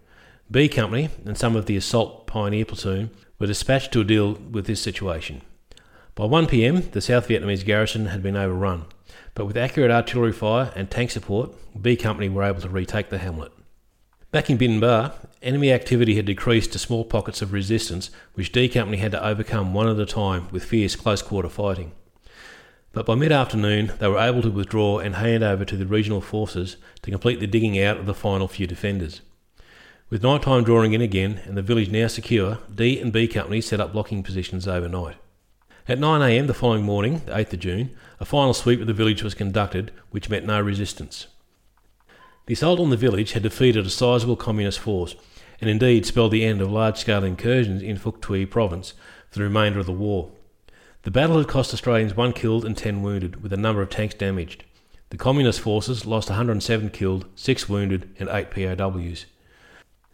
B 0.51 0.67
Company 0.67 1.07
and 1.23 1.37
some 1.37 1.55
of 1.55 1.67
the 1.67 1.77
assault 1.77 2.27
pioneer 2.27 2.65
platoon 2.65 3.11
were 3.39 3.47
dispatched 3.47 3.93
to 3.93 4.03
deal 4.03 4.33
with 4.33 4.65
this 4.65 4.81
situation. 4.81 5.41
By 6.15 6.25
1 6.25 6.47
pm, 6.47 6.89
the 6.91 6.99
South 6.99 7.29
Vietnamese 7.29 7.63
garrison 7.63 8.07
had 8.07 8.21
been 8.21 8.35
overrun, 8.35 8.87
but 9.33 9.45
with 9.45 9.55
accurate 9.55 9.89
artillery 9.89 10.33
fire 10.33 10.73
and 10.75 10.91
tank 10.91 11.11
support, 11.11 11.51
B 11.81 11.95
Company 11.95 12.27
were 12.27 12.43
able 12.43 12.59
to 12.59 12.67
retake 12.67 13.07
the 13.07 13.19
hamlet. 13.19 13.53
Back 14.35 14.49
in 14.49 14.57
Binh 14.57 14.81
Ba, 14.81 15.13
enemy 15.41 15.71
activity 15.71 16.15
had 16.15 16.25
decreased 16.25 16.73
to 16.73 16.77
small 16.77 17.05
pockets 17.05 17.41
of 17.41 17.53
resistance, 17.53 18.11
which 18.33 18.51
D 18.51 18.67
Company 18.67 18.97
had 18.97 19.13
to 19.13 19.25
overcome 19.25 19.73
one 19.73 19.87
at 19.87 19.97
a 19.97 20.05
time 20.05 20.49
with 20.51 20.65
fierce 20.65 20.97
close 20.97 21.21
quarter 21.21 21.47
fighting. 21.47 21.93
But 22.91 23.05
by 23.05 23.15
mid 23.15 23.31
afternoon, 23.31 23.93
they 23.97 24.09
were 24.09 24.19
able 24.19 24.41
to 24.41 24.51
withdraw 24.51 24.99
and 24.99 25.15
hand 25.15 25.41
over 25.41 25.63
to 25.63 25.77
the 25.77 25.85
regional 25.85 26.19
forces 26.19 26.75
to 27.03 27.11
complete 27.11 27.39
the 27.39 27.47
digging 27.47 27.81
out 27.81 27.95
of 27.95 28.07
the 28.07 28.13
final 28.13 28.49
few 28.49 28.67
defenders. 28.67 29.21
With 30.09 30.21
night 30.21 30.41
time 30.41 30.65
drawing 30.65 30.91
in 30.91 30.99
again 30.99 31.39
and 31.45 31.55
the 31.55 31.61
village 31.61 31.89
now 31.89 32.07
secure, 32.07 32.57
D 32.69 32.99
and 32.99 33.13
B 33.13 33.29
companies 33.29 33.67
set 33.67 33.79
up 33.79 33.93
blocking 33.93 34.21
positions 34.21 34.67
overnight. 34.67 35.15
At 35.87 35.99
9am 35.99 36.47
the 36.47 36.53
following 36.53 36.83
morning, 36.83 37.21
the 37.25 37.31
8th 37.31 37.53
of 37.53 37.59
June, 37.59 37.95
a 38.19 38.25
final 38.25 38.53
sweep 38.53 38.81
of 38.81 38.87
the 38.87 38.93
village 38.93 39.23
was 39.23 39.33
conducted, 39.33 39.93
which 40.11 40.29
met 40.29 40.45
no 40.45 40.59
resistance. 40.59 41.27
The 42.45 42.53
assault 42.53 42.79
on 42.79 42.91
the 42.91 42.97
village 42.97 43.31
had 43.31 43.43
defeated 43.43 43.85
a 43.85 43.89
sizable 43.89 44.35
communist 44.35 44.79
force, 44.79 45.15
and 45.59 45.69
indeed 45.69 46.05
spelled 46.05 46.31
the 46.31 46.45
end 46.45 46.61
of 46.61 46.71
large 46.71 46.97
scale 46.97 47.23
incursions 47.23 47.81
in 47.81 47.97
Phuoc 47.97 48.21
Tuy 48.21 48.45
province 48.45 48.93
for 49.29 49.39
the 49.39 49.45
remainder 49.45 49.79
of 49.79 49.87
the 49.87 49.91
war. 49.91 50.31
The 51.01 51.11
battle 51.11 51.37
had 51.37 51.47
cost 51.47 51.73
Australians 51.73 52.15
one 52.15 52.33
killed 52.33 52.65
and 52.65 52.77
ten 52.77 53.01
wounded, 53.01 53.41
with 53.41 53.53
a 53.53 53.57
number 53.57 53.81
of 53.81 53.89
tanks 53.89 54.15
damaged. 54.15 54.63
The 55.09 55.17
communist 55.17 55.59
forces 55.59 56.05
lost 56.05 56.29
107 56.29 56.89
killed, 56.89 57.25
6 57.35 57.69
wounded, 57.69 58.09
and 58.19 58.27
8 58.29 58.51
POWs. 58.51 59.25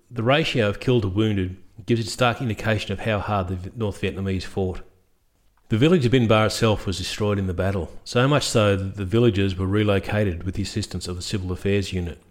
The 0.09 0.23
ratio 0.23 0.69
of 0.69 0.79
killed 0.79 1.03
to 1.03 1.07
wounded 1.07 1.57
gives 1.85 2.05
a 2.05 2.09
stark 2.09 2.41
indication 2.41 2.91
of 2.91 2.99
how 2.99 3.19
hard 3.19 3.47
the 3.47 3.71
North 3.75 4.01
Vietnamese 4.01 4.43
fought. 4.43 4.81
The 5.71 5.77
village 5.77 6.05
of 6.05 6.11
Binh 6.11 6.27
Ba 6.27 6.47
itself 6.47 6.85
was 6.85 6.97
destroyed 6.97 7.39
in 7.39 7.47
the 7.47 7.53
battle, 7.53 7.97
so 8.03 8.27
much 8.27 8.45
so 8.45 8.75
that 8.75 8.97
the 8.97 9.05
villagers 9.05 9.55
were 9.55 9.65
relocated 9.65 10.43
with 10.43 10.55
the 10.55 10.63
assistance 10.63 11.07
of 11.07 11.15
the 11.15 11.21
Civil 11.21 11.49
Affairs 11.53 11.93
Unit. 11.93 12.21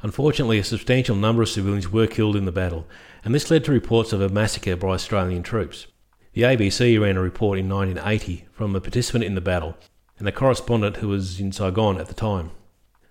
Unfortunately, 0.00 0.60
a 0.60 0.62
substantial 0.62 1.16
number 1.16 1.42
of 1.42 1.48
civilians 1.48 1.90
were 1.90 2.06
killed 2.06 2.36
in 2.36 2.44
the 2.44 2.52
battle, 2.52 2.86
and 3.24 3.34
this 3.34 3.50
led 3.50 3.64
to 3.64 3.72
reports 3.72 4.12
of 4.12 4.20
a 4.20 4.28
massacre 4.28 4.76
by 4.76 4.90
Australian 4.90 5.42
troops. 5.42 5.88
The 6.34 6.42
ABC 6.42 7.00
ran 7.00 7.16
a 7.16 7.20
report 7.20 7.58
in 7.58 7.68
1980 7.68 8.46
from 8.52 8.76
a 8.76 8.80
participant 8.80 9.24
in 9.24 9.34
the 9.34 9.40
battle 9.40 9.76
and 10.20 10.28
a 10.28 10.30
correspondent 10.30 10.98
who 10.98 11.08
was 11.08 11.40
in 11.40 11.50
Saigon 11.50 11.98
at 11.98 12.06
the 12.06 12.14
time. 12.14 12.52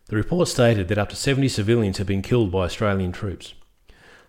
The 0.06 0.16
report 0.16 0.48
stated 0.48 0.88
that 0.88 0.98
up 0.98 1.10
to 1.10 1.18
70 1.18 1.50
civilians 1.50 1.98
had 1.98 2.08
been 2.08 2.22
killed 2.22 2.54
by 2.54 2.64
Australian 2.64 3.12
troops. 3.12 3.54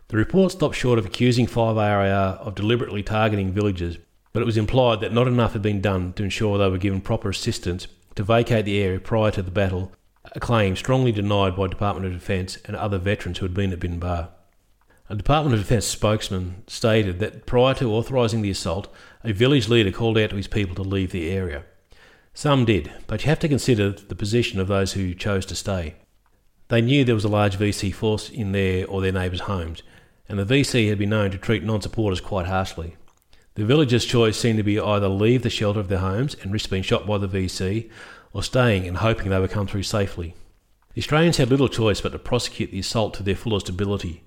The 0.08 0.16
report 0.16 0.50
stopped 0.50 0.74
short 0.74 0.98
of 0.98 1.06
accusing 1.06 1.46
5RAR 1.46 2.38
of 2.38 2.56
deliberately 2.56 3.04
targeting 3.04 3.52
villagers, 3.52 3.98
but 4.32 4.42
it 4.42 4.46
was 4.46 4.56
implied 4.56 5.00
that 5.00 5.12
not 5.12 5.26
enough 5.26 5.52
had 5.52 5.62
been 5.62 5.80
done 5.80 6.12
to 6.14 6.24
ensure 6.24 6.58
they 6.58 6.68
were 6.68 6.78
given 6.78 7.00
proper 7.00 7.30
assistance 7.30 7.86
to 8.14 8.22
vacate 8.22 8.64
the 8.64 8.80
area 8.80 9.00
prior 9.00 9.30
to 9.30 9.42
the 9.42 9.50
battle, 9.50 9.92
a 10.32 10.40
claim 10.40 10.76
strongly 10.76 11.12
denied 11.12 11.56
by 11.56 11.66
Department 11.66 12.06
of 12.06 12.12
Defence 12.12 12.58
and 12.64 12.76
other 12.76 12.98
veterans 12.98 13.38
who 13.38 13.44
had 13.44 13.54
been 13.54 13.72
at 13.72 13.80
Binh 13.80 13.98
Ba. 13.98 14.30
A 15.08 15.14
Department 15.14 15.54
of 15.54 15.60
Defence 15.60 15.84
spokesman 15.84 16.62
stated 16.66 17.18
that 17.18 17.44
prior 17.44 17.74
to 17.74 17.92
authorising 17.92 18.40
the 18.40 18.50
assault, 18.50 18.88
a 19.24 19.32
village 19.32 19.68
leader 19.68 19.90
called 19.90 20.16
out 20.16 20.30
to 20.30 20.36
his 20.36 20.46
people 20.46 20.74
to 20.76 20.82
leave 20.82 21.12
the 21.12 21.30
area. 21.30 21.64
Some 22.34 22.64
did, 22.64 22.90
but 23.06 23.22
you 23.22 23.28
have 23.28 23.40
to 23.40 23.48
consider 23.48 23.90
the 23.90 24.14
position 24.14 24.58
of 24.58 24.68
those 24.68 24.94
who 24.94 25.14
chose 25.14 25.44
to 25.46 25.54
stay. 25.54 25.96
They 26.68 26.80
knew 26.80 27.04
there 27.04 27.14
was 27.14 27.26
a 27.26 27.28
large 27.28 27.58
VC 27.58 27.92
force 27.92 28.30
in 28.30 28.52
their 28.52 28.86
or 28.86 29.02
their 29.02 29.12
neighbours' 29.12 29.40
homes, 29.40 29.82
and 30.28 30.38
the 30.38 30.46
VC 30.46 30.88
had 30.88 30.98
been 30.98 31.10
known 31.10 31.30
to 31.32 31.36
treat 31.36 31.62
non 31.62 31.82
supporters 31.82 32.22
quite 32.22 32.46
harshly. 32.46 32.96
The 33.54 33.64
villagers' 33.64 34.06
choice 34.06 34.38
seemed 34.38 34.56
to 34.56 34.62
be 34.62 34.80
either 34.80 35.08
leave 35.08 35.42
the 35.42 35.50
shelter 35.50 35.80
of 35.80 35.88
their 35.88 35.98
homes 35.98 36.36
and 36.40 36.52
risk 36.52 36.70
being 36.70 36.82
shot 36.82 37.06
by 37.06 37.18
the 37.18 37.28
VC, 37.28 37.90
or 38.32 38.42
staying 38.42 38.88
and 38.88 38.96
hoping 38.96 39.28
they 39.28 39.38
would 39.38 39.50
come 39.50 39.66
through 39.66 39.82
safely. 39.82 40.34
The 40.94 41.00
Australians 41.00 41.36
had 41.36 41.50
little 41.50 41.68
choice 41.68 42.00
but 42.00 42.12
to 42.12 42.18
prosecute 42.18 42.70
the 42.70 42.80
assault 42.80 43.14
to 43.14 43.22
their 43.22 43.36
fullest 43.36 43.68
ability. 43.68 44.22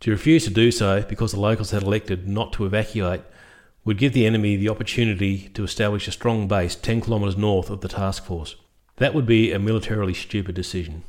To 0.00 0.10
refuse 0.10 0.44
to 0.44 0.50
do 0.50 0.70
so 0.70 1.02
because 1.02 1.32
the 1.32 1.40
locals 1.40 1.70
had 1.70 1.82
elected 1.82 2.28
not 2.28 2.52
to 2.54 2.66
evacuate 2.66 3.22
would 3.84 3.98
give 3.98 4.12
the 4.12 4.26
enemy 4.26 4.56
the 4.56 4.68
opportunity 4.68 5.48
to 5.54 5.64
establish 5.64 6.06
a 6.08 6.12
strong 6.12 6.46
base 6.46 6.74
10 6.74 7.00
kilometres 7.00 7.36
north 7.36 7.70
of 7.70 7.80
the 7.80 7.88
task 7.88 8.24
force. 8.24 8.56
That 8.96 9.14
would 9.14 9.26
be 9.26 9.52
a 9.52 9.58
militarily 9.58 10.14
stupid 10.14 10.54
decision. 10.54 11.04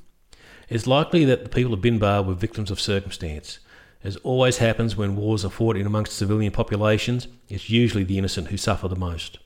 It's 0.69 0.87
likely 0.87 1.25
that 1.25 1.43
the 1.43 1.49
people 1.49 1.73
of 1.73 1.81
Binh 1.81 1.99
Ba 1.99 2.21
were 2.21 2.35
victims 2.35 2.69
of 2.69 2.79
circumstance. 2.79 3.59
As 4.03 4.15
always 4.17 4.59
happens 4.59 4.95
when 4.95 5.17
wars 5.17 5.43
are 5.43 5.49
fought 5.49 5.75
in 5.75 5.85
amongst 5.85 6.13
civilian 6.13 6.53
populations, 6.53 7.27
it's 7.49 7.69
usually 7.69 8.05
the 8.05 8.17
innocent 8.17 8.47
who 8.47 8.57
suffer 8.57 8.87
the 8.87 8.95
most. 8.95 9.39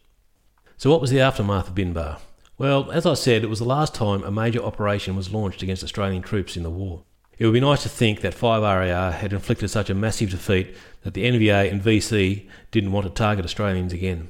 So, 0.78 0.92
what 0.92 1.02
was 1.02 1.10
the 1.10 1.22
aftermath 1.22 1.70
of 1.70 1.76
Binh 1.76 1.94
Ba? 1.94 2.20
Well, 2.60 2.92
as 2.92 3.08
I 3.08 3.16
said, 3.16 3.44
it 3.44 3.50
was 3.50 3.60
the 3.60 3.66
last 3.66 3.96
time 3.96 4.24
a 4.24 4.32
major 4.32 4.62
operation 4.62 5.16
was 5.16 5.34
launched 5.34 5.64
against 5.64 5.84
Australian 5.84 6.22
troops 6.22 6.56
in 6.56 6.62
the 6.62 6.70
war. 6.70 7.04
It 7.40 7.46
would 7.46 7.54
be 7.54 7.60
nice 7.60 7.82
to 7.82 7.90
think 7.90 8.22
that 8.22 8.36
5RAR 8.36 9.12
had 9.12 9.34
inflicted 9.34 9.72
such 9.72 9.90
a 9.90 9.96
massive 9.96 10.30
defeat 10.30 10.76
that 11.02 11.16
the 11.16 11.26
NVA 11.26 11.72
and 11.72 11.82
VC 11.82 12.48
didn't 12.70 12.92
want 12.92 13.08
to 13.08 13.12
target 13.12 13.46
Australians 13.46 13.92
again. 13.92 14.30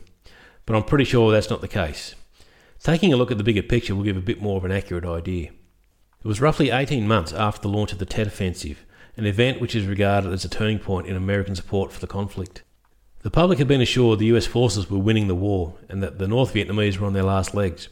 But 0.66 0.78
I'm 0.78 0.84
pretty 0.84 1.04
sure 1.04 1.32
that's 1.32 1.50
not 1.50 1.60
the 1.60 1.68
case. 1.68 2.16
Taking 2.82 3.12
a 3.12 3.18
look 3.18 3.30
at 3.30 3.38
the 3.38 3.44
bigger 3.44 3.62
picture 3.62 3.94
will 3.94 4.04
give 4.04 4.18
a 4.18 4.22
bit 4.22 4.42
more 4.42 4.56
of 4.58 4.64
an 4.64 4.72
accurate 4.72 5.06
idea. 5.06 5.50
It 5.50 6.28
was 6.28 6.40
roughly 6.40 6.70
18 6.70 7.06
months 7.06 7.34
after 7.34 7.62
the 7.62 7.68
launch 7.68 7.92
of 7.92 8.00
the 8.00 8.06
Tet 8.06 8.28
Offensive 8.28 8.86
an 9.16 9.26
event 9.26 9.62
which 9.62 9.76
is 9.76 9.86
regarded 9.86 10.32
as 10.34 10.44
a 10.44 10.50
turning 10.50 10.80
point 10.80 11.08
in 11.08 11.16
American 11.16 11.56
support 11.56 11.92
for 11.92 12.00
the 12.00 12.08
conflict. 12.08 12.64
The 13.22 13.32
public 13.32 13.60
had 13.60 13.68
been 13.68 13.82
assured 13.82 14.20
the 14.20 14.36
US 14.36 14.46
forces 14.46 14.90
were 14.90 14.98
winning 14.98 15.28
the 15.28 15.36
war 15.36 15.76
and 15.88 16.04
that 16.04 16.20
the 16.20 16.28
North 16.28 16.54
Vietnamese 16.54 16.98
were 16.98 17.08
on 17.08 17.14
their 17.14 17.24
last 17.24 17.54
legs. 17.54 17.88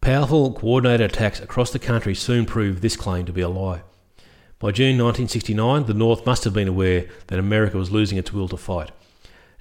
Powerful, 0.00 0.52
coordinated 0.52 1.12
attacks 1.12 1.40
across 1.40 1.70
the 1.70 1.78
country 1.78 2.14
soon 2.14 2.44
proved 2.44 2.82
this 2.82 2.96
claim 2.96 3.24
to 3.26 3.32
be 3.32 3.40
a 3.40 3.48
lie. 3.48 3.82
By 4.58 4.70
June 4.70 4.98
1969, 4.98 5.86
the 5.86 5.94
North 5.94 6.26
must 6.26 6.44
have 6.44 6.52
been 6.52 6.68
aware 6.68 7.06
that 7.28 7.38
America 7.38 7.76
was 7.76 7.90
losing 7.90 8.18
its 8.18 8.32
will 8.32 8.48
to 8.48 8.56
fight. 8.56 8.90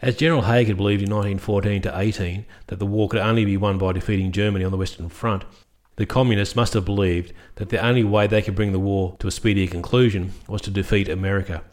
As 0.02 0.18
General 0.18 0.42
Haig 0.44 0.68
had 0.68 0.78
believed 0.78 1.02
in 1.02 1.10
1914 1.10 1.82
to 1.84 1.98
18 1.98 2.46
that 2.68 2.80
the 2.80 2.86
war 2.86 3.08
could 3.08 3.20
only 3.20 3.46
be 3.46 3.56
won 3.56 3.78
by 3.78 3.94
defeating 3.94 4.32
Germany 4.32 4.66
on 4.66 4.72
the 4.72 4.78
Western 4.78 5.10
Front, 5.10 5.46
the 5.96 6.06
communists 6.06 6.56
must 6.56 6.74
have 6.74 6.86
believed 6.86 7.34
that 7.56 7.70
the 7.70 7.84
only 7.84 8.04
way 8.04 8.28
they 8.28 8.42
could 8.42 8.56
bring 8.56 8.72
the 8.72 8.80
war 8.80 9.16
to 9.20 9.28
a 9.28 9.32
speedy 9.32 9.68
conclusion 9.68 10.34
was 10.48 10.62
to 10.62 10.72
defeat 10.72 11.08
America. 11.08 11.64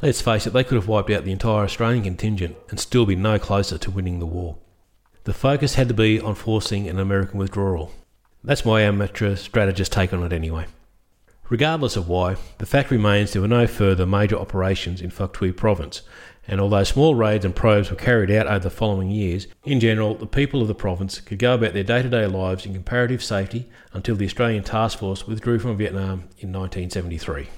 Let's 0.00 0.20
face 0.20 0.46
it, 0.46 0.52
they 0.52 0.64
could 0.64 0.76
have 0.76 0.88
wiped 0.88 1.10
out 1.10 1.24
the 1.24 1.32
entire 1.32 1.64
Australian 1.64 2.04
contingent 2.04 2.56
and 2.70 2.78
still 2.78 3.04
be 3.04 3.16
no 3.16 3.38
closer 3.38 3.78
to 3.78 3.90
winning 3.90 4.18
the 4.18 4.26
war. 4.26 4.58
The 5.24 5.34
focus 5.34 5.74
had 5.74 5.88
to 5.88 5.94
be 5.94 6.20
on 6.20 6.36
forcing 6.36 6.88
an 6.88 6.98
American 6.98 7.38
withdrawal. 7.38 7.92
That's 8.44 8.64
my 8.64 8.82
amateur 8.82 9.36
strategist 9.36 9.92
take 9.92 10.12
on 10.12 10.22
it 10.22 10.32
anyway. 10.32 10.66
Regardless 11.50 11.96
of 11.96 12.08
why, 12.08 12.36
the 12.58 12.66
fact 12.66 12.90
remains 12.90 13.32
there 13.32 13.40
were 13.40 13.48
no 13.48 13.66
further 13.66 14.04
major 14.04 14.36
operations 14.36 15.00
in 15.00 15.10
Tuy 15.10 15.50
province, 15.56 16.02
and 16.46 16.60
although 16.60 16.84
small 16.84 17.14
raids 17.14 17.44
and 17.44 17.56
probes 17.56 17.90
were 17.90 17.96
carried 17.96 18.30
out 18.30 18.46
over 18.46 18.58
the 18.58 18.70
following 18.70 19.10
years, 19.10 19.46
in 19.64 19.80
general, 19.80 20.14
the 20.14 20.26
people 20.26 20.60
of 20.60 20.68
the 20.68 20.74
province 20.74 21.20
could 21.20 21.38
go 21.38 21.54
about 21.54 21.72
their 21.72 21.84
day 21.84 22.02
to 22.02 22.08
day 22.10 22.26
lives 22.26 22.66
in 22.66 22.74
comparative 22.74 23.22
safety 23.22 23.66
until 23.94 24.14
the 24.14 24.26
Australian 24.26 24.62
Task 24.62 24.98
Force 24.98 25.26
withdrew 25.26 25.58
from 25.58 25.78
Vietnam 25.78 26.24
in 26.38 26.52
1973. 26.52 27.48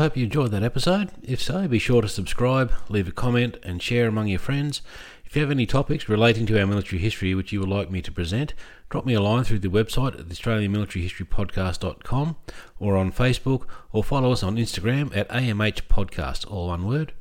I 0.00 0.04
hope 0.04 0.16
you 0.16 0.24
enjoyed 0.24 0.50
that 0.52 0.62
episode. 0.62 1.10
If 1.22 1.42
so, 1.42 1.68
be 1.68 1.78
sure 1.78 2.00
to 2.00 2.08
subscribe, 2.08 2.72
leave 2.88 3.06
a 3.06 3.12
comment, 3.12 3.58
and 3.62 3.82
share 3.82 4.08
among 4.08 4.28
your 4.28 4.38
friends. 4.38 4.80
If 5.26 5.36
you 5.36 5.42
have 5.42 5.50
any 5.50 5.66
topics 5.66 6.08
relating 6.08 6.46
to 6.46 6.58
our 6.58 6.66
military 6.66 7.02
history 7.02 7.34
which 7.34 7.52
you 7.52 7.60
would 7.60 7.68
like 7.68 7.90
me 7.90 8.00
to 8.00 8.10
present, 8.10 8.54
drop 8.88 9.04
me 9.04 9.12
a 9.12 9.20
line 9.20 9.44
through 9.44 9.58
the 9.58 9.68
website 9.68 10.18
at 10.18 10.28
the 10.28 10.32
Australian 10.32 10.72
Military 10.72 11.02
History 11.02 11.26
Podcast.com 11.26 12.36
or 12.78 12.96
on 12.96 13.12
Facebook 13.12 13.66
or 13.92 14.02
follow 14.02 14.32
us 14.32 14.42
on 14.42 14.56
Instagram 14.56 15.14
at 15.14 15.28
AMH 15.28 15.82
Podcast, 15.82 16.50
all 16.50 16.68
one 16.68 16.86
word. 16.86 17.12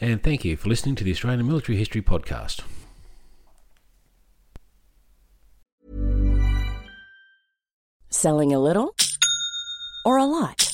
And 0.00 0.22
thank 0.22 0.46
you 0.46 0.56
for 0.56 0.70
listening 0.70 0.94
to 0.94 1.04
the 1.04 1.12
Australian 1.12 1.46
Military 1.46 1.76
History 1.76 2.00
Podcast. 2.00 2.62
Selling 8.08 8.54
a 8.54 8.58
little 8.58 8.94
or 10.06 10.16
a 10.16 10.24
lot? 10.24 10.73